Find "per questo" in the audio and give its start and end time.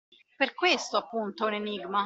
0.35-0.97